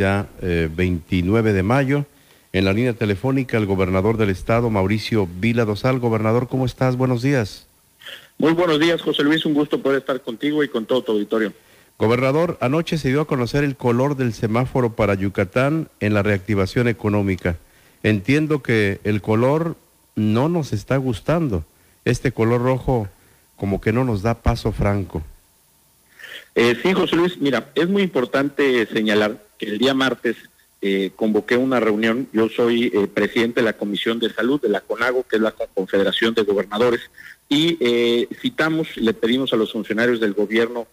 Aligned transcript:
ya 0.00 0.28
29 0.40 1.50
eh, 1.50 1.52
de 1.52 1.62
mayo. 1.64 2.06
En 2.52 2.64
la 2.64 2.72
línea 2.72 2.92
telefónica, 2.92 3.56
el 3.58 3.66
gobernador 3.66 4.16
del 4.16 4.30
estado, 4.30 4.70
Mauricio 4.70 5.28
Vila 5.40 5.64
Dosal. 5.64 5.98
Gobernador, 5.98 6.46
¿cómo 6.46 6.66
estás? 6.66 6.94
Buenos 6.96 7.20
días. 7.20 7.66
Muy 8.38 8.52
buenos 8.52 8.78
días, 8.78 9.02
José 9.02 9.24
Luis. 9.24 9.44
Un 9.44 9.54
gusto 9.54 9.82
poder 9.82 9.98
estar 9.98 10.20
contigo 10.20 10.62
y 10.62 10.68
con 10.68 10.86
todo 10.86 11.02
tu 11.02 11.10
auditorio. 11.10 11.52
Gobernador, 11.98 12.58
anoche 12.60 12.96
se 12.96 13.08
dio 13.08 13.22
a 13.22 13.26
conocer 13.26 13.64
el 13.64 13.74
color 13.74 14.16
del 14.16 14.34
semáforo 14.34 14.92
para 14.92 15.14
Yucatán 15.14 15.88
en 15.98 16.14
la 16.14 16.22
reactivación 16.22 16.86
económica. 16.86 17.56
Entiendo 18.04 18.62
que 18.62 19.00
el 19.02 19.20
color 19.20 19.74
no 20.14 20.48
nos 20.48 20.72
está 20.72 20.96
gustando. 20.96 21.64
Este 22.04 22.30
color 22.30 22.62
rojo 22.62 23.08
como 23.56 23.80
que 23.80 23.92
no 23.92 24.04
nos 24.04 24.22
da 24.22 24.34
paso 24.34 24.70
franco. 24.70 25.24
Eh, 26.54 26.78
sí, 26.80 26.92
José 26.92 27.16
Luis, 27.16 27.36
mira, 27.38 27.72
es 27.74 27.88
muy 27.88 28.02
importante 28.02 28.86
señalar 28.86 29.47
que 29.58 29.66
el 29.66 29.78
día 29.78 29.94
martes 29.94 30.36
eh, 30.80 31.10
convoqué 31.16 31.56
una 31.56 31.80
reunión. 31.80 32.28
Yo 32.32 32.48
soy 32.48 32.92
eh, 32.94 33.08
presidente 33.08 33.60
de 33.60 33.64
la 33.64 33.72
Comisión 33.72 34.20
de 34.20 34.32
Salud 34.32 34.60
de 34.60 34.68
la 34.68 34.80
CONAGO, 34.80 35.24
que 35.24 35.36
es 35.36 35.42
la 35.42 35.50
Confederación 35.50 36.34
de 36.34 36.42
Gobernadores, 36.42 37.00
y 37.48 37.76
eh, 37.80 38.28
citamos, 38.40 38.96
le 38.96 39.12
pedimos 39.14 39.52
a 39.52 39.56
los 39.56 39.72
funcionarios 39.72 40.20
del 40.20 40.34
gobierno 40.34 40.86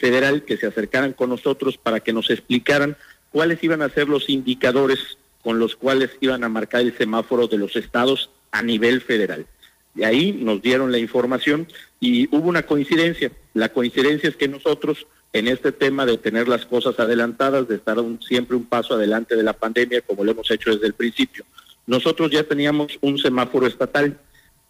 federal 0.00 0.44
que 0.44 0.56
se 0.56 0.68
acercaran 0.68 1.14
con 1.14 1.30
nosotros 1.30 1.76
para 1.76 1.98
que 1.98 2.12
nos 2.12 2.30
explicaran 2.30 2.96
cuáles 3.32 3.60
iban 3.64 3.82
a 3.82 3.88
ser 3.88 4.08
los 4.08 4.30
indicadores 4.30 5.18
con 5.42 5.58
los 5.58 5.74
cuales 5.74 6.10
iban 6.20 6.44
a 6.44 6.48
marcar 6.48 6.82
el 6.82 6.96
semáforo 6.96 7.48
de 7.48 7.58
los 7.58 7.74
estados 7.74 8.30
a 8.52 8.62
nivel 8.62 9.00
federal. 9.00 9.46
De 9.94 10.06
ahí 10.06 10.30
nos 10.30 10.62
dieron 10.62 10.92
la 10.92 10.98
información 10.98 11.66
y 11.98 12.28
hubo 12.34 12.48
una 12.48 12.62
coincidencia. 12.62 13.32
La 13.52 13.70
coincidencia 13.70 14.28
es 14.28 14.36
que 14.36 14.46
nosotros 14.46 15.08
en 15.34 15.48
este 15.48 15.72
tema 15.72 16.06
de 16.06 16.16
tener 16.16 16.46
las 16.46 16.64
cosas 16.64 16.98
adelantadas, 17.00 17.66
de 17.66 17.74
estar 17.74 17.96
siempre 18.20 18.56
un 18.56 18.64
paso 18.64 18.94
adelante 18.94 19.34
de 19.34 19.42
la 19.42 19.52
pandemia, 19.52 20.00
como 20.00 20.22
lo 20.22 20.30
hemos 20.30 20.48
hecho 20.48 20.70
desde 20.70 20.86
el 20.86 20.94
principio. 20.94 21.44
Nosotros 21.88 22.30
ya 22.30 22.44
teníamos 22.44 22.96
un 23.00 23.18
semáforo 23.18 23.66
estatal. 23.66 24.16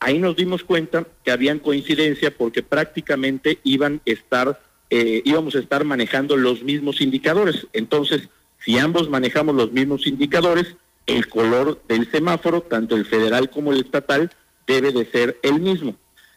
Ahí 0.01 0.19
nos 0.19 0.37
dimos 0.37 0.65
cuenta 0.65 1.07
que 1.23 1.31
habían 1.31 1.59
coincidencia 1.59 2.35
porque 2.35 2.63
prácticamente 2.63 3.59
iban 3.63 4.01
a 4.07 4.11
estar, 4.11 4.59
eh, 4.89 5.21
íbamos 5.27 5.55
a 5.55 5.59
estar 5.59 5.85
manejando 5.85 6.35
los 6.39 6.63
mismos 6.63 7.03
indicadores. 7.03 7.67
Entonces, 7.75 8.31
si 8.65 8.79
ambos 8.79 9.11
manejamos 9.11 9.55
los 9.55 9.71
mismos 9.71 10.07
indicadores, 10.07 10.77
el 11.07 11.29
color 11.29 11.83
del 11.89 12.11
semáforo, 12.11 12.63
tanto 12.63 12.97
el 12.97 13.05
federal 13.05 13.51
como 13.51 13.71
el 13.71 13.81
estatal, 13.81 14.31
debe 14.67 14.93
de 14.93 15.05
ser 15.11 15.39
el 15.43 15.61
mismo. 15.61 15.95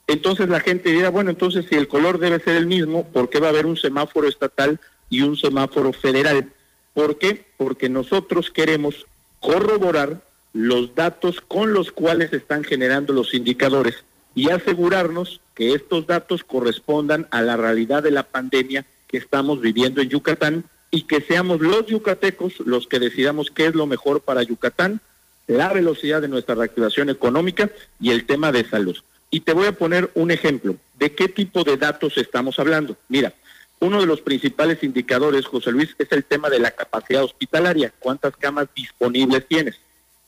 Entonces 0.07 0.47
la 0.47 0.61
gente 0.61 0.89
dirá, 0.89 1.09
bueno, 1.09 1.29
entonces 1.29 1.65
si 1.69 1.75
el 1.75 1.89
color 1.89 2.17
debe 2.17 2.39
ser 2.39 2.55
el 2.55 2.65
mismo, 2.65 3.05
¿por 3.07 3.29
qué 3.29 3.39
va 3.39 3.47
a 3.47 3.49
haber 3.49 3.65
un 3.65 3.77
semáforo 3.77 4.27
estatal 4.27 4.79
y 5.09 5.21
un 5.21 5.35
semáforo 5.35 5.91
federal? 5.91 6.49
¿Por 6.93 7.17
qué? 7.17 7.45
Porque 7.57 7.89
nosotros 7.89 8.49
queremos 8.49 9.05
corroborar 9.39 10.21
los 10.53 10.95
datos 10.95 11.41
con 11.41 11.73
los 11.73 11.91
cuales 11.91 12.33
están 12.33 12.63
generando 12.63 13.13
los 13.13 13.33
indicadores 13.33 14.03
y 14.33 14.49
asegurarnos 14.49 15.41
que 15.53 15.73
estos 15.73 16.07
datos 16.07 16.43
correspondan 16.43 17.27
a 17.31 17.41
la 17.41 17.57
realidad 17.57 18.01
de 18.01 18.11
la 18.11 18.23
pandemia 18.23 18.85
que 19.07 19.17
estamos 19.17 19.61
viviendo 19.61 20.01
en 20.01 20.09
Yucatán 20.09 20.63
y 20.89 21.03
que 21.03 21.21
seamos 21.21 21.59
los 21.59 21.85
yucatecos 21.87 22.59
los 22.65 22.87
que 22.87 22.99
decidamos 22.99 23.51
qué 23.51 23.67
es 23.67 23.75
lo 23.75 23.87
mejor 23.87 24.21
para 24.21 24.43
Yucatán, 24.43 25.01
la 25.47 25.73
velocidad 25.73 26.21
de 26.21 26.27
nuestra 26.27 26.55
reactivación 26.55 27.09
económica 27.09 27.69
y 27.99 28.11
el 28.11 28.25
tema 28.25 28.51
de 28.51 28.67
salud. 28.67 28.97
Y 29.29 29.41
te 29.41 29.53
voy 29.53 29.67
a 29.67 29.73
poner 29.73 30.09
un 30.13 30.31
ejemplo 30.31 30.75
de 30.97 31.13
qué 31.13 31.27
tipo 31.27 31.63
de 31.63 31.77
datos 31.77 32.17
estamos 32.17 32.59
hablando. 32.59 32.97
Mira, 33.09 33.33
uno 33.79 33.99
de 33.99 34.07
los 34.07 34.21
principales 34.21 34.83
indicadores, 34.83 35.45
José 35.45 35.71
Luis, 35.71 35.95
es 35.99 36.11
el 36.11 36.23
tema 36.23 36.49
de 36.49 36.59
la 36.59 36.71
capacidad 36.71 37.23
hospitalaria. 37.23 37.93
¿Cuántas 37.99 38.35
camas 38.35 38.67
disponibles 38.75 39.47
tienes? 39.47 39.75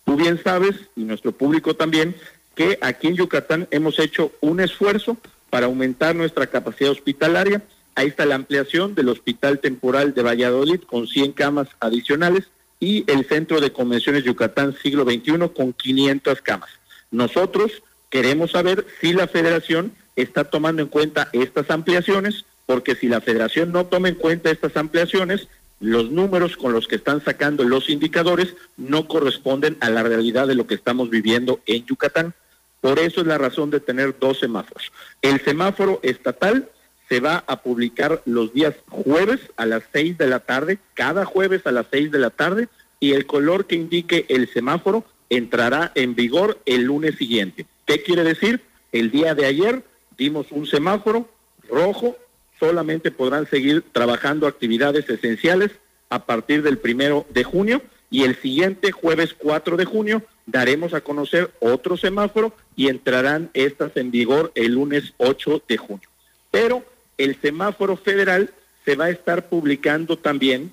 Tú 0.05 0.15
bien 0.15 0.41
sabes, 0.43 0.75
y 0.95 1.03
nuestro 1.03 1.31
público 1.31 1.75
también, 1.75 2.15
que 2.55 2.77
aquí 2.81 3.07
en 3.07 3.15
Yucatán 3.15 3.67
hemos 3.71 3.99
hecho 3.99 4.31
un 4.41 4.59
esfuerzo 4.59 5.17
para 5.49 5.65
aumentar 5.65 6.15
nuestra 6.15 6.47
capacidad 6.47 6.91
hospitalaria. 6.91 7.63
Ahí 7.95 8.07
está 8.07 8.25
la 8.25 8.35
ampliación 8.35 8.95
del 8.95 9.09
Hospital 9.09 9.59
Temporal 9.59 10.13
de 10.13 10.21
Valladolid 10.21 10.81
con 10.81 11.07
100 11.07 11.31
camas 11.33 11.67
adicionales 11.79 12.49
y 12.79 13.03
el 13.11 13.25
Centro 13.25 13.59
de 13.59 13.71
Convenciones 13.71 14.23
Yucatán 14.23 14.75
Siglo 14.81 15.03
XXI 15.03 15.49
con 15.55 15.73
500 15.73 16.41
camas. 16.41 16.69
Nosotros 17.11 17.83
Queremos 18.09 18.51
saber 18.51 18.85
si 19.01 19.13
la 19.13 19.27
federación 19.27 19.93
está 20.15 20.45
tomando 20.45 20.81
en 20.81 20.87
cuenta 20.87 21.29
estas 21.31 21.69
ampliaciones, 21.69 22.45
porque 22.65 22.95
si 22.95 23.07
la 23.07 23.21
federación 23.21 23.71
no 23.71 23.85
toma 23.85 24.09
en 24.09 24.15
cuenta 24.15 24.51
estas 24.51 24.75
ampliaciones, 24.77 25.47
los 25.79 26.11
números 26.11 26.57
con 26.57 26.73
los 26.73 26.87
que 26.87 26.95
están 26.95 27.23
sacando 27.23 27.63
los 27.63 27.89
indicadores 27.89 28.55
no 28.77 29.07
corresponden 29.07 29.77
a 29.79 29.89
la 29.89 30.03
realidad 30.03 30.47
de 30.47 30.55
lo 30.55 30.67
que 30.67 30.75
estamos 30.75 31.09
viviendo 31.09 31.61
en 31.65 31.85
Yucatán. 31.85 32.33
Por 32.81 32.99
eso 32.99 33.21
es 33.21 33.27
la 33.27 33.37
razón 33.37 33.69
de 33.69 33.79
tener 33.79 34.17
dos 34.19 34.39
semáforos. 34.39 34.91
El 35.21 35.41
semáforo 35.41 35.99
estatal 36.03 36.69
se 37.07 37.19
va 37.19 37.43
a 37.47 37.61
publicar 37.61 38.21
los 38.25 38.53
días 38.53 38.75
jueves 38.89 39.39
a 39.57 39.65
las 39.65 39.83
seis 39.91 40.17
de 40.17 40.27
la 40.27 40.39
tarde, 40.39 40.79
cada 40.93 41.25
jueves 41.25 41.65
a 41.65 41.71
las 41.71 41.87
seis 41.91 42.11
de 42.11 42.19
la 42.19 42.29
tarde, 42.29 42.69
y 42.99 43.13
el 43.13 43.25
color 43.25 43.65
que 43.65 43.75
indique 43.75 44.25
el 44.29 44.51
semáforo 44.51 45.05
entrará 45.29 45.91
en 45.95 46.15
vigor 46.15 46.59
el 46.65 46.83
lunes 46.83 47.15
siguiente. 47.15 47.65
¿Qué 47.89 48.03
quiere 48.03 48.23
decir? 48.23 48.61
El 48.91 49.09
día 49.09 49.33
de 49.33 49.47
ayer 49.47 49.81
dimos 50.15 50.51
un 50.51 50.67
semáforo 50.67 51.27
rojo, 51.67 52.15
solamente 52.59 53.09
podrán 53.09 53.49
seguir 53.49 53.83
trabajando 53.91 54.45
actividades 54.45 55.09
esenciales 55.09 55.71
a 56.11 56.27
partir 56.27 56.61
del 56.61 56.77
primero 56.77 57.25
de 57.31 57.43
junio 57.43 57.81
y 58.11 58.25
el 58.25 58.35
siguiente 58.35 58.91
jueves 58.91 59.33
4 59.35 59.75
de 59.75 59.85
junio 59.85 60.21
daremos 60.45 60.93
a 60.93 61.01
conocer 61.01 61.51
otro 61.59 61.97
semáforo 61.97 62.55
y 62.75 62.89
entrarán 62.89 63.49
estas 63.55 63.97
en 63.97 64.11
vigor 64.11 64.51
el 64.53 64.73
lunes 64.73 65.15
8 65.17 65.63
de 65.67 65.77
junio. 65.77 66.07
Pero 66.51 66.85
el 67.17 67.41
semáforo 67.41 67.97
federal 67.97 68.51
se 68.85 68.97
va 68.97 69.05
a 69.05 69.09
estar 69.09 69.49
publicando 69.49 70.15
también 70.15 70.71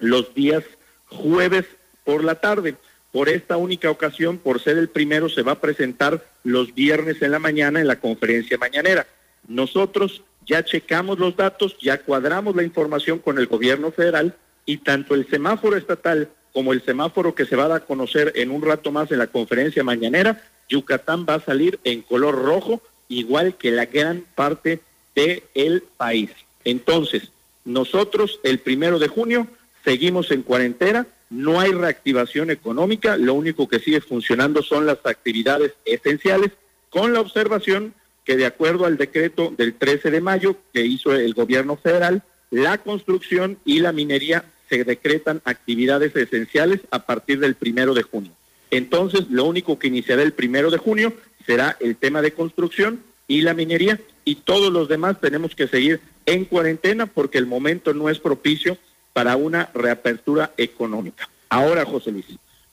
los 0.00 0.34
días 0.34 0.64
jueves 1.06 1.66
por 2.02 2.24
la 2.24 2.34
tarde. 2.34 2.74
Por 3.12 3.28
esta 3.28 3.56
única 3.56 3.90
ocasión, 3.90 4.38
por 4.38 4.60
ser 4.60 4.76
el 4.76 4.88
primero, 4.88 5.28
se 5.28 5.42
va 5.42 5.52
a 5.52 5.60
presentar 5.60 6.24
los 6.44 6.74
viernes 6.74 7.22
en 7.22 7.30
la 7.30 7.38
mañana 7.38 7.80
en 7.80 7.86
la 7.86 8.00
conferencia 8.00 8.58
mañanera. 8.58 9.06
Nosotros 9.46 10.22
ya 10.46 10.64
checamos 10.64 11.18
los 11.18 11.36
datos, 11.36 11.76
ya 11.80 11.98
cuadramos 11.98 12.54
la 12.56 12.62
información 12.62 13.18
con 13.18 13.38
el 13.38 13.46
gobierno 13.46 13.90
federal 13.92 14.34
y 14.66 14.78
tanto 14.78 15.14
el 15.14 15.28
semáforo 15.28 15.76
estatal 15.76 16.28
como 16.52 16.72
el 16.72 16.82
semáforo 16.82 17.34
que 17.34 17.46
se 17.46 17.56
va 17.56 17.64
a 17.64 17.68
dar 17.68 17.82
a 17.82 17.84
conocer 17.86 18.32
en 18.34 18.50
un 18.50 18.62
rato 18.62 18.90
más 18.90 19.12
en 19.12 19.18
la 19.18 19.26
conferencia 19.28 19.84
mañanera, 19.84 20.42
Yucatán 20.68 21.26
va 21.28 21.34
a 21.34 21.40
salir 21.40 21.78
en 21.84 22.02
color 22.02 22.34
rojo, 22.34 22.82
igual 23.08 23.56
que 23.56 23.70
la 23.70 23.86
gran 23.86 24.24
parte 24.34 24.80
del 25.14 25.42
el 25.54 25.82
país. 25.96 26.30
Entonces, 26.64 27.30
nosotros 27.64 28.40
el 28.42 28.58
primero 28.58 28.98
de 28.98 29.08
junio 29.08 29.46
seguimos 29.84 30.30
en 30.30 30.42
cuarentena, 30.42 31.06
no 31.30 31.60
hay 31.60 31.72
reactivación 31.72 32.50
económica, 32.50 33.16
lo 33.16 33.34
único 33.34 33.68
que 33.68 33.80
sigue 33.80 34.00
funcionando 34.00 34.62
son 34.62 34.86
las 34.86 34.98
actividades 35.04 35.74
esenciales, 35.84 36.52
con 36.90 37.12
la 37.12 37.20
observación 37.20 37.94
que 38.24 38.36
de 38.36 38.46
acuerdo 38.46 38.84
al 38.84 38.96
decreto 38.96 39.52
del 39.56 39.74
13 39.74 40.10
de 40.10 40.20
mayo 40.20 40.56
que 40.72 40.84
hizo 40.84 41.14
el 41.14 41.34
gobierno 41.34 41.76
federal, 41.76 42.22
la 42.50 42.78
construcción 42.78 43.58
y 43.64 43.80
la 43.80 43.92
minería 43.92 44.44
se 44.68 44.84
decretan 44.84 45.40
actividades 45.44 46.14
esenciales 46.14 46.80
a 46.90 47.06
partir 47.06 47.40
del 47.40 47.54
primero 47.54 47.94
de 47.94 48.02
junio. 48.02 48.32
Entonces, 48.70 49.30
lo 49.30 49.44
único 49.44 49.78
que 49.78 49.86
iniciará 49.88 50.22
el 50.22 50.32
primero 50.32 50.70
de 50.70 50.78
junio 50.78 51.14
será 51.46 51.76
el 51.80 51.96
tema 51.96 52.20
de 52.20 52.32
construcción 52.32 53.02
y 53.26 53.40
la 53.40 53.54
minería 53.54 53.98
y 54.24 54.36
todos 54.36 54.72
los 54.72 54.88
demás 54.88 55.20
tenemos 55.20 55.54
que 55.54 55.68
seguir 55.68 56.00
en 56.26 56.44
cuarentena 56.44 57.06
porque 57.06 57.38
el 57.38 57.46
momento 57.46 57.94
no 57.94 58.10
es 58.10 58.18
propicio 58.18 58.76
para 59.12 59.36
una 59.36 59.70
reapertura 59.74 60.52
económica. 60.56 61.28
Ahora, 61.48 61.84
José 61.84 62.12
Luis, 62.12 62.26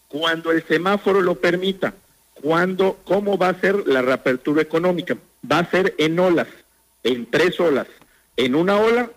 cuando 0.07 0.51
el 0.51 0.63
semáforo 0.63 1.21
lo 1.21 1.35
permita, 1.35 1.93
cuando, 2.41 2.99
¿cómo 3.03 3.37
va 3.37 3.49
a 3.49 3.59
ser 3.59 3.87
la 3.87 4.01
reapertura 4.01 4.61
económica? 4.61 5.17
Va 5.49 5.59
a 5.59 5.71
ser 5.71 5.95
en 5.97 6.19
olas, 6.19 6.47
en 7.03 7.25
tres 7.25 7.59
olas. 7.59 7.87
En 8.37 8.55
una 8.55 8.77
ola, 8.77 9.09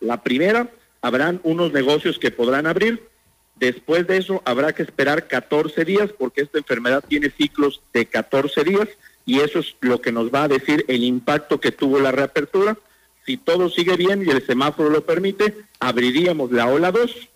la 0.00 0.22
primera, 0.22 0.68
habrán 1.00 1.40
unos 1.44 1.72
negocios 1.72 2.18
que 2.18 2.30
podrán 2.30 2.66
abrir. 2.66 3.08
Después 3.56 4.06
de 4.06 4.18
eso, 4.18 4.42
habrá 4.44 4.72
que 4.74 4.82
esperar 4.82 5.28
14 5.28 5.84
días 5.84 6.10
porque 6.18 6.42
esta 6.42 6.58
enfermedad 6.58 7.02
tiene 7.06 7.30
ciclos 7.30 7.80
de 7.94 8.06
14 8.06 8.64
días 8.64 8.88
y 9.24 9.40
eso 9.40 9.60
es 9.60 9.74
lo 9.80 10.00
que 10.00 10.12
nos 10.12 10.32
va 10.32 10.44
a 10.44 10.48
decir 10.48 10.84
el 10.88 11.02
impacto 11.02 11.58
que 11.60 11.72
tuvo 11.72 11.98
la 11.98 12.12
reapertura 12.12 12.76
si 13.26 13.36
todo 13.36 13.68
sigue 13.68 13.96
bien 13.96 14.24
y 14.24 14.30
el 14.30 14.46
semáforo 14.46 14.88
lo 14.88 15.04
permite, 15.04 15.54
abriríamos 15.80 16.52
la 16.52 16.68
ola 16.68 16.92
2, 16.92 17.28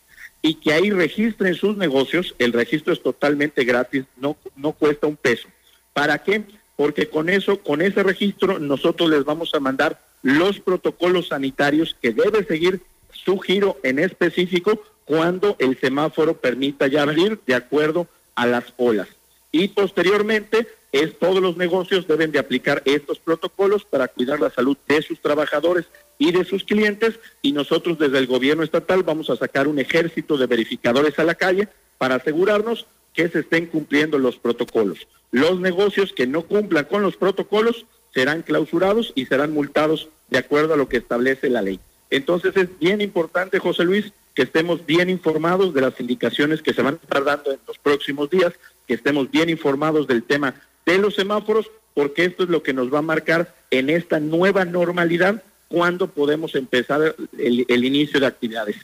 y 0.42 0.54
que 0.54 0.72
ahí 0.72 0.90
registren 0.90 1.54
sus 1.54 1.76
negocios. 1.76 2.34
El 2.38 2.52
registro 2.52 2.92
es 2.92 3.02
totalmente 3.02 3.64
gratis, 3.64 4.04
no, 4.16 4.36
no 4.54 4.70
cuesta 4.72 5.08
un 5.08 5.16
peso. 5.16 5.48
¿Para 5.92 6.22
qué? 6.22 6.44
Porque 6.76 7.08
con 7.08 7.28
eso, 7.28 7.60
con 7.60 7.82
ese 7.82 8.02
registro, 8.02 8.58
nosotros 8.58 9.10
les 9.10 9.24
vamos 9.24 9.54
a 9.54 9.60
mandar 9.60 10.02
los 10.22 10.60
protocolos 10.60 11.28
sanitarios 11.28 11.96
que 12.00 12.12
debe 12.12 12.44
seguir 12.44 12.80
su 13.10 13.38
giro 13.38 13.78
en 13.82 13.98
específico 13.98 14.82
cuando 15.04 15.56
el 15.58 15.78
semáforo 15.80 16.36
permita 16.36 16.86
ya 16.86 17.02
abrir 17.02 17.40
de 17.46 17.54
acuerdo 17.54 18.06
a 18.34 18.46
las 18.46 18.72
olas. 18.76 19.08
Y 19.58 19.68
posteriormente, 19.68 20.68
es, 20.92 21.18
todos 21.18 21.40
los 21.40 21.56
negocios 21.56 22.06
deben 22.06 22.30
de 22.30 22.38
aplicar 22.38 22.82
estos 22.84 23.18
protocolos 23.18 23.86
para 23.86 24.06
cuidar 24.06 24.38
la 24.38 24.50
salud 24.50 24.76
de 24.86 25.00
sus 25.00 25.18
trabajadores 25.22 25.86
y 26.18 26.30
de 26.30 26.44
sus 26.44 26.62
clientes 26.62 27.18
y 27.40 27.52
nosotros 27.52 27.98
desde 27.98 28.18
el 28.18 28.26
gobierno 28.26 28.62
estatal 28.62 29.02
vamos 29.02 29.30
a 29.30 29.36
sacar 29.36 29.66
un 29.66 29.78
ejército 29.78 30.36
de 30.36 30.46
verificadores 30.46 31.18
a 31.18 31.24
la 31.24 31.36
calle 31.36 31.68
para 31.96 32.16
asegurarnos 32.16 32.86
que 33.14 33.30
se 33.30 33.38
estén 33.38 33.64
cumpliendo 33.64 34.18
los 34.18 34.36
protocolos. 34.36 35.08
Los 35.30 35.58
negocios 35.58 36.12
que 36.12 36.26
no 36.26 36.42
cumplan 36.42 36.84
con 36.84 37.00
los 37.00 37.16
protocolos 37.16 37.86
serán 38.12 38.42
clausurados 38.42 39.14
y 39.14 39.24
serán 39.24 39.54
multados 39.54 40.10
de 40.28 40.36
acuerdo 40.36 40.74
a 40.74 40.76
lo 40.76 40.90
que 40.90 40.98
establece 40.98 41.48
la 41.48 41.62
ley. 41.62 41.80
Entonces 42.10 42.54
es 42.58 42.78
bien 42.78 43.00
importante, 43.00 43.58
José 43.58 43.84
Luis, 43.84 44.12
que 44.34 44.42
estemos 44.42 44.84
bien 44.84 45.08
informados 45.08 45.72
de 45.72 45.80
las 45.80 45.98
indicaciones 45.98 46.60
que 46.60 46.74
se 46.74 46.82
van 46.82 46.98
a 47.00 47.02
estar 47.02 47.24
dando 47.24 47.52
en 47.52 47.58
los 47.66 47.78
próximos 47.78 48.28
días, 48.28 48.52
que 48.86 48.94
estemos 48.94 49.30
bien 49.30 49.48
informados 49.48 50.06
del 50.06 50.22
tema 50.22 50.54
de 50.84 50.98
los 50.98 51.14
semáforos, 51.14 51.70
porque 51.94 52.24
esto 52.24 52.44
es 52.44 52.48
lo 52.48 52.62
que 52.62 52.72
nos 52.72 52.92
va 52.92 52.98
a 52.98 53.02
marcar 53.02 53.54
en 53.70 53.90
esta 53.90 54.20
nueva 54.20 54.64
normalidad 54.64 55.42
cuando 55.68 56.08
podemos 56.08 56.54
empezar 56.54 57.16
el, 57.38 57.84
inicio 57.84 58.20
de 58.20 58.26
actividades. 58.26 58.76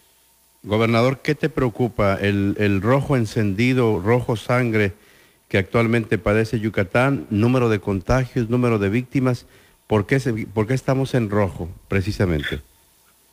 Gobernador, 0.64 1.20
¿qué 1.22 1.34
te 1.34 1.48
preocupa? 1.48 2.18
El, 2.20 2.56
el 2.58 2.80
rojo 2.80 3.16
encendido, 3.16 4.00
rojo 4.00 4.36
sangre 4.36 4.92
que 5.52 5.58
actualmente 5.58 6.16
padece 6.16 6.60
Yucatán, 6.60 7.26
número 7.28 7.68
de 7.68 7.78
contagios, 7.78 8.48
número 8.48 8.78
de 8.78 8.88
víctimas, 8.88 9.44
¿por 9.86 10.06
qué, 10.06 10.18
se, 10.18 10.32
por 10.32 10.66
qué 10.66 10.72
estamos 10.72 11.12
en 11.12 11.28
rojo 11.28 11.68
precisamente? 11.88 12.62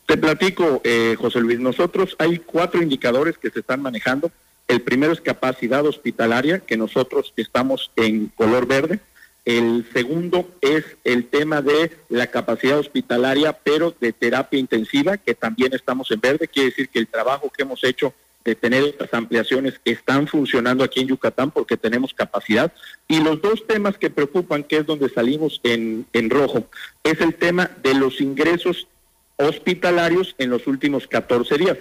Te 0.04 0.18
platico, 0.18 0.82
eh, 0.84 1.16
José 1.18 1.40
Luis, 1.40 1.58
nosotros 1.58 2.16
hay 2.18 2.38
cuatro 2.40 2.82
indicadores 2.82 3.38
que 3.38 3.48
se 3.48 3.60
están 3.60 3.80
manejando. 3.80 4.30
El 4.70 4.82
primero 4.82 5.12
es 5.12 5.20
capacidad 5.20 5.84
hospitalaria, 5.84 6.60
que 6.60 6.76
nosotros 6.76 7.32
estamos 7.36 7.90
en 7.96 8.28
color 8.28 8.68
verde. 8.68 9.00
El 9.44 9.84
segundo 9.92 10.48
es 10.60 10.84
el 11.02 11.26
tema 11.26 11.60
de 11.60 11.90
la 12.08 12.28
capacidad 12.28 12.78
hospitalaria, 12.78 13.52
pero 13.52 13.92
de 14.00 14.12
terapia 14.12 14.60
intensiva, 14.60 15.16
que 15.16 15.34
también 15.34 15.74
estamos 15.74 16.08
en 16.12 16.20
verde. 16.20 16.46
Quiere 16.46 16.68
decir 16.68 16.88
que 16.88 17.00
el 17.00 17.08
trabajo 17.08 17.50
que 17.50 17.64
hemos 17.64 17.82
hecho 17.82 18.14
de 18.44 18.54
tener 18.54 18.84
estas 18.84 19.12
ampliaciones 19.12 19.74
están 19.84 20.28
funcionando 20.28 20.84
aquí 20.84 21.00
en 21.00 21.08
Yucatán 21.08 21.50
porque 21.50 21.76
tenemos 21.76 22.14
capacidad. 22.14 22.72
Y 23.08 23.18
los 23.18 23.42
dos 23.42 23.66
temas 23.66 23.98
que 23.98 24.08
preocupan, 24.08 24.62
que 24.62 24.76
es 24.76 24.86
donde 24.86 25.08
salimos 25.08 25.60
en, 25.64 26.06
en 26.12 26.30
rojo, 26.30 26.68
es 27.02 27.20
el 27.20 27.34
tema 27.34 27.72
de 27.82 27.94
los 27.94 28.20
ingresos 28.20 28.86
hospitalarios 29.34 30.36
en 30.38 30.48
los 30.48 30.68
últimos 30.68 31.08
14 31.08 31.58
días. 31.58 31.76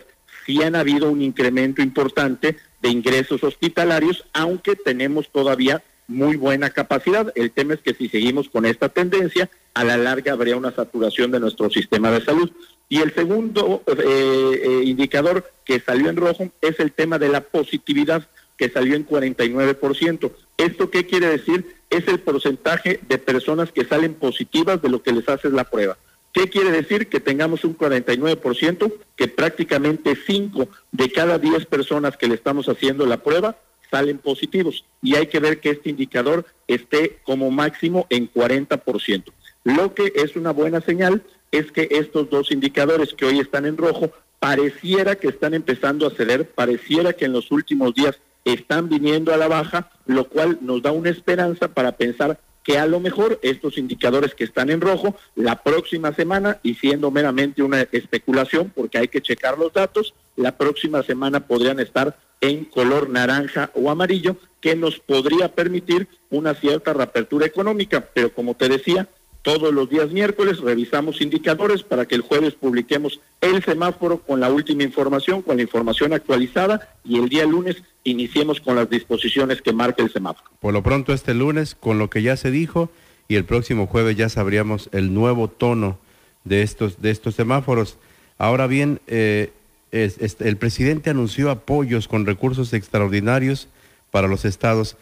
Sí 0.48 0.64
han 0.64 0.76
habido 0.76 1.12
un 1.12 1.22
incremento 1.22 1.84
importante 1.84 2.58
de 2.82 2.90
ingresos 2.90 3.44
hospitalarios, 3.44 4.26
aunque 4.34 4.76
tenemos 4.76 5.30
todavía 5.30 5.84
muy 6.08 6.38
buena 6.38 6.72
capacidad. 6.72 7.32
El 7.36 7.52
tema 7.52 7.76
es 7.76 7.82
que 7.82 7.94
si 7.94 8.10
seguimos 8.10 8.50
con 8.50 8.66
esta 8.66 8.90
tendencia, 8.90 9.50
a 9.74 9.84
la 9.84 9.96
larga 9.96 10.34
habría 10.34 10.58
una 10.58 10.74
saturación 10.74 11.32
de 11.32 11.40
nuestro 11.40 11.70
sistema 11.70 12.12
de 12.12 12.26
salud. 12.26 12.52
Y 12.90 13.02
el 13.02 13.14
segundo 13.14 13.84
eh, 13.86 14.62
eh, 14.64 14.82
indicador 14.84 15.50
que 15.64 15.80
salió 15.80 16.10
en 16.10 16.18
rojo 16.18 16.50
es 16.62 16.80
el 16.80 16.92
tema 16.92 17.20
de 17.20 17.30
la 17.30 17.42
positividad, 17.42 18.28
que 18.58 18.70
salió 18.70 18.96
en 18.96 19.08
49%. 19.08 20.32
¿Esto 20.58 20.90
qué 20.90 21.06
quiere 21.06 21.28
decir? 21.28 21.76
Es 21.90 22.08
el 22.08 22.20
porcentaje 22.20 23.00
de 23.08 23.18
personas 23.20 23.72
que 23.72 23.86
salen 23.86 24.16
positivas 24.16 24.82
de 24.82 24.90
lo 24.90 25.04
que 25.04 25.14
les 25.14 25.30
hace 25.30 25.50
la 25.50 25.64
prueba. 25.64 25.98
¿Qué 26.34 26.48
quiere 26.50 26.72
decir? 26.72 27.08
Que 27.08 27.20
tengamos 27.20 27.64
un 27.64 27.78
49%, 27.78 28.94
que 29.16 29.28
prácticamente 29.28 30.16
5 30.16 30.68
de 30.92 31.12
cada 31.12 31.40
10 31.40 31.66
personas 31.66 32.18
que 32.18 32.28
le 32.28 32.36
estamos 32.36 32.70
haciendo 32.70 33.06
la 33.06 33.18
prueba 33.18 33.58
salen 33.90 34.20
positivos. 34.20 34.86
Y 35.02 35.16
hay 35.16 35.28
que 35.28 35.40
ver 35.40 35.60
que 35.60 35.72
este 35.72 35.90
indicador 35.90 36.46
esté 36.68 37.20
como 37.24 37.50
máximo 37.50 38.06
en 38.10 38.32
40%. 38.32 39.24
Lo 39.64 39.94
que 39.94 40.14
es 40.16 40.36
una 40.36 40.52
buena 40.52 40.82
señal 40.82 41.24
es 41.52 41.72
que 41.72 41.88
estos 41.92 42.30
dos 42.30 42.52
indicadores 42.52 43.14
que 43.14 43.26
hoy 43.26 43.40
están 43.40 43.66
en 43.66 43.78
rojo 43.78 44.12
pareciera 44.40 45.16
que 45.16 45.28
están 45.28 45.54
empezando 45.54 46.08
a 46.08 46.12
ceder, 46.12 46.50
pareciera 46.50 47.14
que 47.14 47.26
en 47.26 47.34
los 47.34 47.52
últimos 47.52 47.94
días 47.94 48.20
están 48.46 48.88
viniendo 48.88 49.34
a 49.34 49.38
la 49.38 49.48
baja, 49.48 49.92
lo 50.06 50.30
cual 50.30 50.60
nos 50.62 50.82
da 50.82 50.92
una 50.92 51.10
esperanza 51.10 51.68
para 51.68 51.94
pensar 51.94 52.40
que 52.64 52.78
a 52.78 52.86
lo 52.86 53.00
mejor 53.00 53.40
estos 53.42 53.78
indicadores 53.78 54.36
que 54.36 54.44
están 54.44 54.70
en 54.70 54.82
rojo 54.82 55.16
la 55.36 55.64
próxima 55.64 56.14
semana, 56.14 56.60
y 56.64 56.76
siendo 56.76 57.12
meramente 57.12 57.64
una 57.64 57.82
especulación, 57.82 58.72
porque 58.76 58.98
hay 58.98 59.08
que 59.08 59.22
checar 59.22 59.58
los 59.58 59.74
datos, 59.74 60.14
la 60.36 60.58
próxima 60.58 61.04
semana 61.04 61.48
podrían 61.48 61.80
estar 61.80 62.18
en 62.42 62.66
color 62.66 63.10
naranja 63.10 63.72
o 63.74 63.90
amarillo, 63.90 64.38
que 64.62 64.76
nos 64.76 65.00
podría 65.00 65.54
permitir 65.56 66.08
una 66.30 66.54
cierta 66.54 66.94
reapertura 66.94 67.46
económica. 67.46 68.10
Pero 68.14 68.34
como 68.34 68.56
te 68.56 68.70
decía, 68.70 69.08
todos 69.42 69.74
los 69.74 69.90
días 69.90 70.12
miércoles 70.12 70.60
revisamos 70.60 71.22
indicadores 71.22 71.84
para 71.84 72.06
que 72.06 72.16
el 72.16 72.22
jueves 72.22 72.56
publiquemos 72.56 73.20
el 73.42 73.64
semáforo 73.64 74.20
con 74.20 74.40
la 74.40 74.50
última 74.52 74.84
información, 74.84 75.42
con 75.42 75.58
la 75.58 75.64
información 75.64 76.14
actualizada 76.14 76.94
y 77.04 77.18
el 77.18 77.30
día 77.30 77.46
lunes 77.46 77.78
iniciemos 78.04 78.60
con 78.60 78.76
las 78.76 78.90
disposiciones 78.90 79.62
que 79.62 79.74
marca 79.74 80.04
el 80.04 80.12
semáforo. 80.12 80.50
Por 80.60 80.74
lo 80.74 80.84
pronto 80.84 81.14
este 81.14 81.34
lunes, 81.34 81.76
con 81.76 81.98
lo 81.98 82.10
que 82.10 82.22
ya 82.22 82.36
se 82.36 82.52
dijo, 82.52 82.90
y 83.28 83.36
el 83.36 83.46
próximo 83.46 83.88
jueves 83.88 84.18
ya 84.18 84.28
sabríamos 84.28 84.90
el 84.92 85.14
nuevo 85.14 85.48
tono 85.48 86.00
de 86.44 86.64
estos, 86.64 87.02
de 87.02 87.12
estos 87.12 87.36
semáforos. 87.36 87.98
Ahora 88.38 88.68
bien, 88.68 89.00
eh, 89.08 89.52
el 89.92 90.58
presidente 90.58 91.10
anunció 91.10 91.50
apoyos 91.50 92.08
con 92.08 92.26
recursos 92.26 92.74
extraordinarios 92.74 93.68
para 94.12 94.28
los 94.28 94.46
estados. 94.46 94.98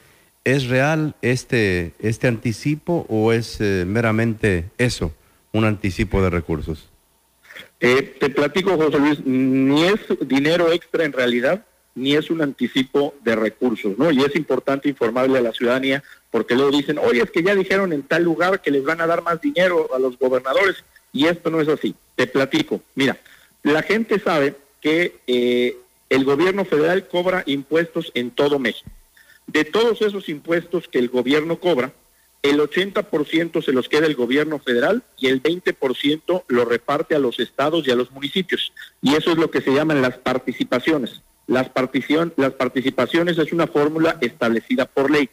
¿Es 0.48 0.70
real 0.70 1.14
este, 1.22 1.92
este 2.00 2.26
anticipo 2.30 3.06
o 3.10 3.34
es 3.34 3.60
eh, 3.60 3.84
meramente 3.86 4.64
eso, 4.78 5.12
un 5.52 5.66
anticipo 5.66 6.22
de 6.22 6.30
recursos? 6.30 6.88
Eh, 7.82 8.16
te 8.18 8.30
platico, 8.30 8.78
José 8.78 8.98
Luis, 8.98 9.20
ni 9.26 9.84
es 9.84 10.00
dinero 10.22 10.72
extra 10.72 11.04
en 11.04 11.12
realidad, 11.12 11.66
ni 11.96 12.16
es 12.16 12.30
un 12.30 12.42
anticipo 12.42 13.14
de 13.26 13.36
recursos, 13.36 13.98
¿no? 13.98 14.10
Y 14.10 14.24
es 14.24 14.38
importante 14.38 14.88
informarle 14.88 15.38
a 15.38 15.42
la 15.42 15.52
ciudadanía 15.52 16.02
porque 16.32 16.56
luego 16.56 16.72
dicen, 16.72 16.98
oye, 16.98 17.24
es 17.24 17.30
que 17.30 17.44
ya 17.44 17.54
dijeron 17.54 17.92
en 17.92 18.04
tal 18.04 18.24
lugar 18.24 18.62
que 18.62 18.72
les 18.72 18.86
van 18.86 19.02
a 19.02 19.08
dar 19.08 19.24
más 19.24 19.42
dinero 19.42 19.94
a 19.94 20.00
los 20.00 20.18
gobernadores 20.18 20.78
y 21.12 21.26
esto 21.26 21.50
no 21.50 21.60
es 21.60 21.68
así. 21.68 21.94
Te 22.16 22.26
platico, 22.26 22.80
mira, 22.96 23.18
la 23.64 23.82
gente 23.82 24.18
sabe 24.18 24.56
que 24.80 25.18
eh, 25.28 25.76
el 26.10 26.24
gobierno 26.24 26.64
federal 26.64 27.06
cobra 27.10 27.44
impuestos 27.46 28.14
en 28.16 28.32
todo 28.32 28.60
México. 28.60 28.90
De 29.48 29.64
todos 29.66 30.02
esos 30.02 30.30
impuestos 30.30 30.88
que 30.88 31.00
el 31.00 31.10
gobierno 31.10 31.60
cobra, 31.60 31.94
el 32.44 32.60
80% 32.60 33.64
se 33.64 33.72
los 33.72 33.90
queda 33.90 34.06
el 34.06 34.16
gobierno 34.16 34.60
federal 34.60 35.04
y 35.18 35.28
el 35.28 35.42
20% 35.42 36.44
lo 36.48 36.66
reparte 36.66 37.16
a 37.16 37.20
los 37.20 37.40
estados 37.40 37.88
y 37.88 37.92
a 37.92 37.96
los 37.96 38.12
municipios. 38.12 38.72
Y 39.02 39.16
eso 39.16 39.32
es 39.32 39.38
lo 39.38 39.50
que 39.50 39.62
se 39.62 39.74
llaman 39.74 40.02
las 40.02 40.18
participaciones. 40.18 41.22
Las, 41.48 41.72
las 42.36 42.54
participaciones 42.54 43.38
es 43.38 43.54
una 43.54 43.68
fórmula 43.68 44.18
establecida 44.22 44.86
por 44.86 45.10
ley. 45.10 45.30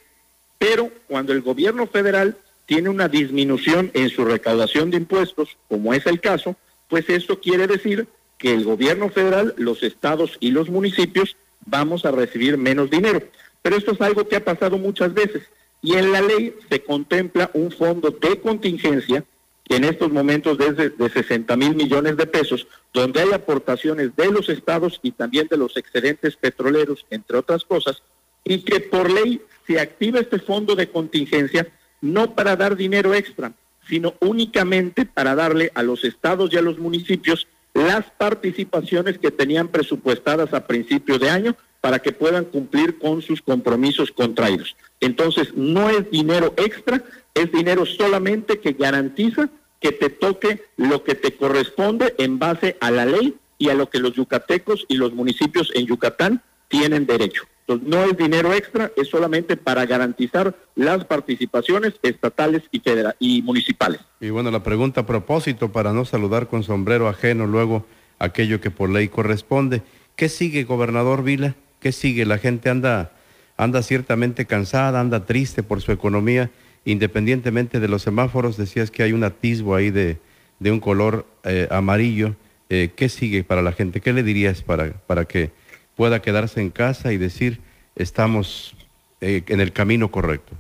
Pero 0.59 0.91
cuando 1.09 1.33
el 1.33 1.43
gobierno 1.43 1.87
federal 1.87 2.37
tiene 2.67 2.89
una 2.89 3.09
disminución 3.09 3.91
en 3.95 4.09
su 4.09 4.25
recaudación 4.25 4.91
de 4.91 4.97
impuestos, 4.97 5.57
como 5.69 5.93
es 5.93 6.07
el 6.07 6.21
caso, 6.21 6.57
pues 6.89 7.09
eso 7.11 7.41
quiere 7.41 7.67
decir 7.67 8.07
que 8.39 8.55
el 8.55 8.65
gobierno 8.65 9.11
federal, 9.11 9.55
los 9.59 9.83
estados 9.83 10.37
y 10.41 10.51
los 10.51 10.71
municipios 10.71 11.37
vamos 11.67 12.05
a 12.05 12.11
recibir 12.11 12.57
menos 12.57 12.91
dinero. 12.91 13.23
Pero 13.65 13.79
esto 13.79 13.93
es 13.93 14.01
algo 14.03 14.29
que 14.29 14.37
ha 14.37 14.45
pasado 14.45 14.77
muchas 14.77 15.15
veces 15.15 15.43
y 15.81 15.95
en 15.95 16.13
la 16.13 16.21
ley 16.21 16.55
se 16.69 16.85
contempla 16.85 17.51
un 17.55 17.73
fondo 17.73 18.11
de 18.11 18.39
contingencia 18.39 19.25
que 19.65 19.77
en 19.77 19.85
estos 19.85 20.13
momentos 20.13 20.61
es 20.61 20.77
de, 20.77 20.91
de 20.91 21.09
60 21.09 21.57
mil 21.57 21.75
millones 21.75 22.19
de 22.19 22.27
pesos, 22.27 22.67
donde 22.93 23.23
hay 23.23 23.33
aportaciones 23.33 24.15
de 24.17 24.31
los 24.31 24.51
estados 24.51 25.01
y 25.03 25.13
también 25.13 25.49
de 25.49 25.57
los 25.57 25.79
excedentes 25.79 26.37
petroleros, 26.37 27.07
entre 27.09 27.39
otras 27.39 27.65
cosas, 27.65 28.03
y 28.45 28.59
que 28.59 28.81
por 28.81 29.11
ley 29.11 29.41
se 29.67 29.81
activa 29.81 30.21
este 30.21 30.41
fondo 30.41 30.75
de 30.75 30.91
contingencia 30.91 31.67
no 32.03 32.35
para 32.35 32.57
dar 32.57 32.77
dinero 32.77 33.15
extra, 33.15 33.55
sino 33.89 34.13
únicamente 34.21 35.07
para 35.07 35.35
darle 35.35 35.73
a 35.75 35.83
los 35.83 36.05
estados 36.05 36.53
y 36.53 36.59
a 36.59 36.63
los 36.63 36.79
municipios 36.79 37.49
las 37.73 38.05
participaciones 38.19 39.19
que 39.19 39.31
tenían 39.31 39.69
presupuestadas 39.69 40.53
a 40.53 40.67
principio 40.67 41.19
de 41.19 41.31
año 41.31 41.57
para 41.85 41.99
que 41.99 42.13
puedan 42.13 42.47
cumplir 42.47 42.99
con 42.99 43.21
sus 43.21 43.43
compromisos 43.43 44.11
contraídos. 44.11 44.75
Entonces, 45.01 45.53
no 45.55 45.91
es 45.91 46.11
dinero 46.11 46.55
extra, 46.57 47.05
es 47.35 47.53
dinero 47.53 47.85
solamente 47.85 48.59
que 48.59 48.73
garantiza 48.73 49.51
que 49.81 49.93
te 49.93 50.09
toque 50.09 50.63
lo 50.79 51.05
que 51.05 51.15
te 51.15 51.37
corresponde 51.37 52.15
en 52.17 52.39
base 52.39 52.79
a 52.81 52.91
la 52.91 53.05
ley 53.05 53.35
y 53.59 53.69
a 53.69 53.75
lo 53.75 53.91
que 53.91 53.99
los 53.99 54.15
yucatecos 54.15 54.87
y 54.89 54.95
los 54.95 55.13
municipios 55.13 55.71
en 55.75 55.85
Yucatán 55.85 56.41
tienen 56.69 57.05
derecho. 57.05 57.43
Entonces, 57.67 57.87
no 57.87 58.03
es 58.05 58.17
dinero 58.17 58.55
extra, 58.55 58.91
es 58.97 59.09
solamente 59.09 59.59
para 59.59 59.85
garantizar 59.85 60.57
las 60.77 61.05
participaciones 61.05 61.93
estatales 62.03 62.63
y, 62.73 62.81
y 63.19 63.43
municipales. 63.43 64.01
Y 64.23 64.31
bueno, 64.31 64.51
la 64.51 64.63
pregunta 64.63 65.03
a 65.03 65.07
propósito, 65.07 65.71
para 65.71 65.93
no 65.93 66.07
saludar 66.07 66.49
con 66.49 66.63
sombrero 66.63 67.09
ajeno 67.09 67.47
luego 67.47 67.85
aquello 68.19 68.63
que 68.63 68.71
por 68.71 68.89
ley 68.89 69.09
corresponde. 69.09 69.83
¿Qué 70.17 70.31
sigue, 70.31 70.65
gobernador 70.65 71.23
Vila? 71.23 71.57
¿Qué 71.85 71.93
sigue? 71.93 72.25
La 72.25 72.39
gente 72.39 72.71
anda, 72.71 73.13
anda 73.59 73.83
ciertamente 73.83 74.47
cansada, 74.47 75.01
anda 75.01 75.27
triste 75.27 75.63
por 75.63 75.83
su 75.83 75.93
economía, 75.93 76.51
independientemente 76.87 77.79
de 77.79 77.89
los 77.89 78.01
semáforos. 78.01 78.57
Decías 78.57 78.91
que 78.91 79.03
hay 79.03 79.13
un 79.13 79.23
atisbo 79.23 79.75
ahí 79.75 79.91
de, 79.91 80.17
de 80.61 80.73
un 80.73 80.81
color 80.81 81.27
eh, 81.43 81.69
amarillo. 81.71 82.37
Eh, 82.71 82.93
¿Qué 82.97 83.11
sigue 83.11 83.45
para 83.45 83.61
la 83.61 83.73
gente? 83.73 84.01
¿Qué 84.01 84.15
le 84.15 84.23
dirías 84.23 84.63
para, 84.63 84.95
para 84.95 85.27
que 85.27 85.51
pueda 85.95 86.23
quedarse 86.23 86.63
en 86.63 86.71
casa 86.71 87.13
y 87.13 87.19
decir 87.19 87.61
estamos 87.97 88.75
eh, 89.21 89.43
en 89.49 89.61
el 89.61 89.75
camino 89.75 90.11
correcto? 90.11 90.55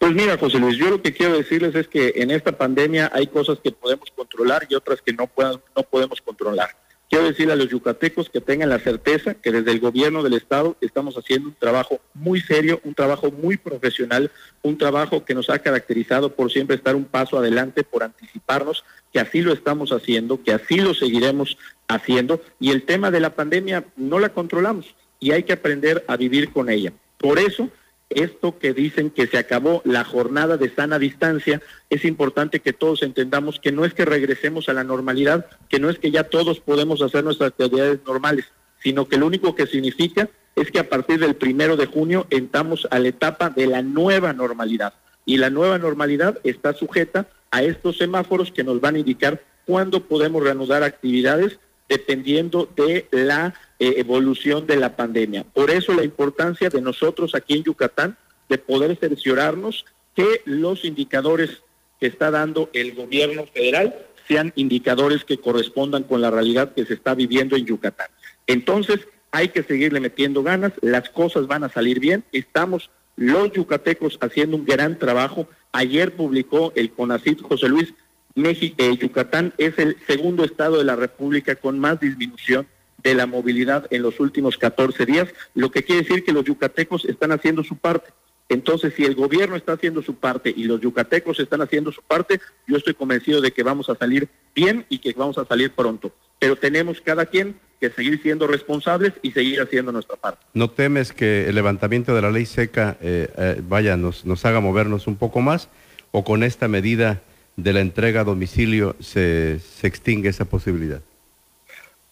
Pues 0.00 0.12
mira, 0.12 0.36
José 0.38 0.58
Luis, 0.58 0.76
yo 0.76 0.90
lo 0.90 1.02
que 1.02 1.12
quiero 1.12 1.38
decirles 1.38 1.72
es 1.76 1.86
que 1.86 2.14
en 2.16 2.32
esta 2.32 2.50
pandemia 2.50 3.12
hay 3.14 3.28
cosas 3.28 3.60
que 3.62 3.70
podemos 3.70 4.10
controlar 4.10 4.66
y 4.68 4.74
otras 4.74 5.00
que 5.02 5.12
no, 5.12 5.28
puedan, 5.28 5.60
no 5.76 5.84
podemos 5.84 6.20
controlar. 6.20 6.70
Quiero 7.08 7.26
decirle 7.26 7.52
a 7.52 7.56
los 7.56 7.68
yucatecos 7.68 8.30
que 8.30 8.40
tengan 8.40 8.68
la 8.68 8.80
certeza 8.80 9.34
que 9.34 9.52
desde 9.52 9.70
el 9.70 9.78
gobierno 9.78 10.24
del 10.24 10.34
Estado 10.34 10.76
estamos 10.80 11.14
haciendo 11.16 11.50
un 11.50 11.54
trabajo 11.54 12.00
muy 12.14 12.40
serio, 12.40 12.80
un 12.82 12.94
trabajo 12.94 13.30
muy 13.30 13.56
profesional, 13.56 14.32
un 14.62 14.76
trabajo 14.76 15.24
que 15.24 15.34
nos 15.34 15.48
ha 15.48 15.60
caracterizado 15.60 16.34
por 16.34 16.50
siempre 16.50 16.74
estar 16.74 16.96
un 16.96 17.04
paso 17.04 17.38
adelante, 17.38 17.84
por 17.84 18.02
anticiparnos, 18.02 18.84
que 19.12 19.20
así 19.20 19.40
lo 19.40 19.52
estamos 19.52 19.92
haciendo, 19.92 20.42
que 20.42 20.52
así 20.52 20.78
lo 20.78 20.94
seguiremos 20.94 21.56
haciendo. 21.86 22.42
Y 22.58 22.70
el 22.70 22.82
tema 22.82 23.12
de 23.12 23.20
la 23.20 23.36
pandemia 23.36 23.84
no 23.96 24.18
la 24.18 24.30
controlamos 24.30 24.94
y 25.20 25.30
hay 25.30 25.44
que 25.44 25.52
aprender 25.52 26.04
a 26.08 26.16
vivir 26.16 26.50
con 26.50 26.68
ella. 26.68 26.92
Por 27.18 27.38
eso 27.38 27.70
esto 28.10 28.58
que 28.58 28.72
dicen 28.72 29.10
que 29.10 29.26
se 29.26 29.38
acabó 29.38 29.82
la 29.84 30.04
jornada 30.04 30.56
de 30.56 30.74
sana 30.74 30.98
distancia, 30.98 31.60
es 31.90 32.04
importante 32.04 32.60
que 32.60 32.72
todos 32.72 33.02
entendamos 33.02 33.58
que 33.60 33.72
no 33.72 33.84
es 33.84 33.94
que 33.94 34.04
regresemos 34.04 34.68
a 34.68 34.72
la 34.72 34.84
normalidad, 34.84 35.46
que 35.68 35.80
no 35.80 35.90
es 35.90 35.98
que 35.98 36.10
ya 36.10 36.24
todos 36.24 36.60
podemos 36.60 37.02
hacer 37.02 37.24
nuestras 37.24 37.50
actividades 37.50 38.00
normales, 38.06 38.46
sino 38.82 39.08
que 39.08 39.18
lo 39.18 39.26
único 39.26 39.54
que 39.54 39.66
significa 39.66 40.28
es 40.54 40.70
que 40.70 40.78
a 40.78 40.88
partir 40.88 41.18
del 41.18 41.34
primero 41.34 41.76
de 41.76 41.86
junio 41.86 42.26
entramos 42.30 42.86
a 42.90 42.98
la 42.98 43.08
etapa 43.08 43.50
de 43.50 43.66
la 43.66 43.82
nueva 43.82 44.32
normalidad. 44.32 44.94
Y 45.24 45.38
la 45.38 45.50
nueva 45.50 45.78
normalidad 45.78 46.38
está 46.44 46.72
sujeta 46.72 47.26
a 47.50 47.62
estos 47.62 47.98
semáforos 47.98 48.52
que 48.52 48.64
nos 48.64 48.80
van 48.80 48.94
a 48.94 49.00
indicar 49.00 49.42
cuándo 49.66 50.04
podemos 50.04 50.42
reanudar 50.42 50.82
actividades 50.82 51.58
dependiendo 51.88 52.68
de 52.76 53.06
la 53.10 53.54
eh, 53.78 53.94
evolución 53.98 54.66
de 54.66 54.76
la 54.76 54.96
pandemia. 54.96 55.44
Por 55.44 55.70
eso 55.70 55.92
la 55.94 56.04
importancia 56.04 56.68
de 56.70 56.80
nosotros 56.80 57.34
aquí 57.34 57.54
en 57.54 57.64
Yucatán 57.64 58.16
de 58.48 58.58
poder 58.58 58.96
cerciorarnos 58.96 59.84
que 60.14 60.42
los 60.44 60.84
indicadores 60.84 61.62
que 62.00 62.06
está 62.06 62.30
dando 62.30 62.70
el 62.72 62.94
gobierno 62.94 63.46
federal 63.46 63.94
sean 64.26 64.52
indicadores 64.56 65.24
que 65.24 65.38
correspondan 65.38 66.02
con 66.02 66.20
la 66.20 66.30
realidad 66.30 66.72
que 66.74 66.84
se 66.84 66.94
está 66.94 67.14
viviendo 67.14 67.56
en 67.56 67.66
Yucatán. 67.66 68.08
Entonces, 68.46 69.00
hay 69.30 69.48
que 69.48 69.62
seguirle 69.62 70.00
metiendo 70.00 70.42
ganas, 70.42 70.72
las 70.80 71.10
cosas 71.10 71.46
van 71.46 71.64
a 71.64 71.68
salir 71.68 72.00
bien, 72.00 72.24
estamos 72.32 72.90
los 73.16 73.52
yucatecos 73.52 74.18
haciendo 74.20 74.56
un 74.56 74.64
gran 74.64 74.98
trabajo. 74.98 75.48
Ayer 75.72 76.14
publicó 76.14 76.72
el 76.76 76.90
CONACIT 76.90 77.42
José 77.42 77.68
Luis 77.68 77.92
México, 78.36 78.76
eh, 78.78 78.96
Yucatán 78.96 79.54
es 79.56 79.78
el 79.78 79.96
segundo 80.06 80.44
estado 80.44 80.76
de 80.76 80.84
la 80.84 80.94
República 80.94 81.56
con 81.56 81.78
más 81.78 81.98
disminución 81.98 82.66
de 83.06 83.14
la 83.14 83.26
movilidad 83.26 83.86
en 83.90 84.02
los 84.02 84.18
últimos 84.18 84.58
14 84.58 85.06
días, 85.06 85.28
lo 85.54 85.70
que 85.70 85.84
quiere 85.84 86.02
decir 86.02 86.24
que 86.24 86.32
los 86.32 86.44
yucatecos 86.44 87.04
están 87.04 87.30
haciendo 87.30 87.62
su 87.62 87.76
parte. 87.76 88.10
Entonces, 88.48 88.94
si 88.96 89.04
el 89.04 89.14
gobierno 89.14 89.54
está 89.54 89.74
haciendo 89.74 90.02
su 90.02 90.16
parte 90.16 90.52
y 90.56 90.64
los 90.64 90.80
yucatecos 90.80 91.38
están 91.38 91.62
haciendo 91.62 91.92
su 91.92 92.02
parte, 92.02 92.40
yo 92.66 92.76
estoy 92.76 92.94
convencido 92.94 93.40
de 93.40 93.52
que 93.52 93.62
vamos 93.62 93.88
a 93.90 93.94
salir 93.94 94.28
bien 94.56 94.86
y 94.88 94.98
que 94.98 95.12
vamos 95.12 95.38
a 95.38 95.44
salir 95.44 95.70
pronto. 95.70 96.10
Pero 96.40 96.56
tenemos 96.56 97.00
cada 97.00 97.26
quien 97.26 97.54
que 97.80 97.90
seguir 97.90 98.20
siendo 98.22 98.48
responsables 98.48 99.12
y 99.22 99.30
seguir 99.30 99.60
haciendo 99.60 99.92
nuestra 99.92 100.16
parte. 100.16 100.44
¿No 100.52 100.68
temes 100.70 101.12
que 101.12 101.48
el 101.48 101.54
levantamiento 101.54 102.12
de 102.12 102.22
la 102.22 102.32
ley 102.32 102.44
seca, 102.44 102.96
eh, 103.00 103.28
eh, 103.38 103.60
vaya, 103.68 103.96
nos, 103.96 104.24
nos 104.24 104.44
haga 104.44 104.58
movernos 104.58 105.06
un 105.06 105.14
poco 105.16 105.40
más? 105.42 105.68
¿O 106.10 106.24
con 106.24 106.42
esta 106.42 106.66
medida 106.66 107.22
de 107.54 107.72
la 107.72 107.80
entrega 107.82 108.22
a 108.22 108.24
domicilio 108.24 108.96
se, 108.98 109.60
se 109.60 109.86
extingue 109.86 110.28
esa 110.28 110.46
posibilidad? 110.46 111.02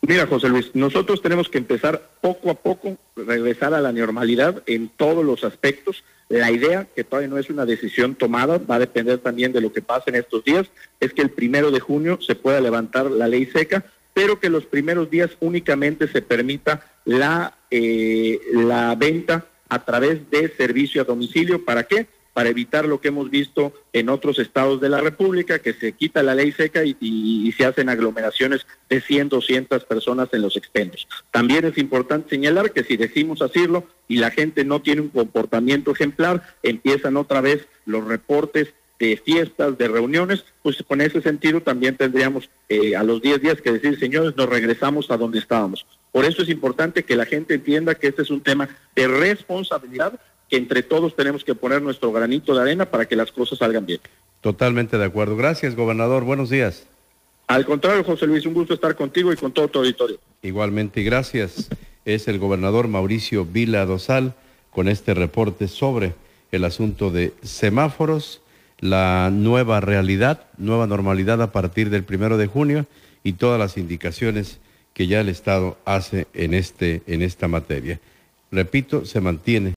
Mira, 0.07 0.27
José 0.27 0.49
Luis, 0.51 0.71
nosotros 0.75 1.23
tenemos 1.23 1.49
que 1.49 1.57
empezar 1.57 2.11
poco 2.21 2.51
a 2.51 2.55
poco, 2.55 2.99
regresar 3.17 3.73
a 3.73 3.81
la 3.81 3.91
normalidad 3.91 4.63
en 4.67 4.91
todos 4.91 5.25
los 5.25 5.45
aspectos. 5.45 6.05
La 6.29 6.51
idea, 6.51 6.87
que 6.95 7.05
todavía 7.05 7.29
no 7.29 7.39
es 7.39 7.49
una 7.49 7.65
decisión 7.65 8.15
tomada, 8.15 8.59
va 8.59 8.75
a 8.75 8.81
depender 8.81 9.19
también 9.19 9.53
de 9.53 9.63
lo 9.63 9.73
que 9.73 9.81
pase 9.81 10.11
en 10.11 10.17
estos 10.17 10.45
días, 10.45 10.67
es 11.01 11.15
que 11.15 11.23
el 11.23 11.31
primero 11.31 11.71
de 11.71 11.81
junio 11.81 12.19
se 12.21 12.35
pueda 12.35 12.61
levantar 12.61 13.11
la 13.11 13.29
ley 13.29 13.47
seca, 13.47 13.85
pero 14.13 14.39
que 14.39 14.51
los 14.51 14.67
primeros 14.67 15.09
días 15.09 15.31
únicamente 15.41 16.07
se 16.09 16.21
permita 16.21 16.85
la, 17.07 17.55
eh, 17.71 18.41
la 18.53 18.95
venta 18.97 19.47
a 19.71 19.85
través 19.85 20.31
de 20.31 20.51
servicio 20.55 21.01
a 21.01 21.05
domicilio. 21.05 21.65
¿Para 21.65 21.85
qué? 21.85 22.07
Para 22.35 22.51
evitar 22.51 22.85
lo 22.85 23.01
que 23.01 23.09
hemos 23.09 23.31
visto 23.31 23.73
en 23.93 24.11
otros 24.11 24.39
estados 24.39 24.81
de 24.81 24.91
la 24.91 25.01
República, 25.01 25.61
que 25.61 25.73
se 25.73 25.93
quita 25.93 26.23
la 26.23 26.35
ley 26.35 26.53
seca 26.53 26.83
y, 26.85 27.53
se 27.57 27.65
hacen 27.65 27.89
aglomeraciones 27.89 28.67
de 28.91 29.01
100, 29.01 29.29
200 29.29 29.85
personas 29.85 30.29
en 30.33 30.43
los 30.43 30.57
expendios. 30.57 31.07
También 31.31 31.65
es 31.65 31.79
importante 31.79 32.31
señalar 32.31 32.73
que 32.73 32.83
si 32.83 32.97
decimos 32.97 33.41
hacerlo 33.41 33.87
y 34.09 34.17
la 34.17 34.33
gente 34.33 34.65
no 34.65 34.83
tiene 34.83 35.03
un 35.03 35.09
comportamiento 35.09 35.93
ejemplar, 35.93 36.43
empiezan 36.65 37.17
otra 37.17 37.41
vez 37.41 37.69
los 37.87 38.05
reportes 38.05 38.75
de 38.99 39.17
fiestas, 39.17 39.79
de 39.79 39.89
reuniones, 39.89 40.45
pues 40.63 40.83
con 40.87 41.01
ese 41.01 41.21
sentido 41.21 41.61
también 41.61 41.97
tendríamos 41.97 42.51
eh, 42.69 42.97
a 42.97 43.05
los 43.05 43.23
10 43.23 43.41
días 43.41 43.61
que 43.61 43.73
decir, 43.73 43.99
señores, 43.99 44.37
nos 44.37 44.49
regresamos 44.49 45.11
a 45.11 45.17
donde 45.17 45.39
estábamos. 45.39 45.87
Por 46.11 46.25
eso 46.25 46.43
es 46.43 46.49
importante 46.49 47.05
que 47.05 47.17
la 47.17 47.27
gente 47.27 47.55
entienda 47.55 47.95
que 47.95 48.09
este 48.09 48.23
es 48.23 48.31
un 48.31 48.41
tema 48.41 48.69
de 48.95 49.09
responsabilidad 49.09 50.21
que 50.49 50.57
entre 50.57 50.83
todos 50.83 51.17
tenemos 51.17 51.45
que 51.45 51.55
poner 51.55 51.83
nuestro 51.83 52.13
granito 52.13 52.55
de 52.55 52.63
arena 52.63 52.87
para 52.87 53.07
que 53.07 53.17
las 53.17 53.33
cosas 53.33 53.59
salgan 53.59 53.87
bien. 53.87 54.01
Totalmente 54.41 54.99
de 54.99 55.05
acuerdo. 55.05 55.37
Gracias, 55.37 55.75
gobernador. 55.75 56.25
Buenos 56.25 56.51
días. 56.51 56.87
Al 57.47 57.65
contrario, 57.65 58.05
José 58.05 58.27
Luis, 58.27 58.47
un 58.47 58.55
gusto 58.55 58.75
estar 58.75 58.95
contigo 58.95 59.33
y 59.33 59.37
con 59.37 59.53
todo 59.53 59.69
tu 59.69 59.79
auditorio. 59.79 60.19
Igualmente, 60.43 61.03
gracias. 61.03 61.69
Es 62.05 62.29
el 62.29 62.39
gobernador 62.39 62.89
Mauricio 62.89 63.45
Vila 63.45 63.87
Dosal 63.87 64.35
con 64.71 64.89
este 64.89 65.15
reporte 65.15 65.69
sobre 65.69 66.15
el 66.53 66.65
asunto 66.65 67.11
de 67.11 67.33
semáforos, 67.43 68.41
la 68.81 69.31
nueva 69.33 69.81
realidad, 69.81 70.47
nueva 70.59 70.87
normalidad 70.87 71.41
a 71.41 71.53
partir 71.53 71.91
del 71.91 72.05
primero 72.05 72.37
de 72.37 72.47
junio 72.47 72.87
y 73.23 73.35
todas 73.35 73.59
las 73.59 73.77
indicaciones 73.77 74.59
que 74.93 75.07
ya 75.07 75.21
el 75.21 75.29
Estado 75.29 75.79
hace 75.85 76.27
en, 76.35 76.55
este, 76.55 77.03
en 77.07 77.23
esta 77.23 77.49
materia. 77.49 78.01
Repito, 78.51 79.05
se 79.05 79.21
mantiene 79.21 79.73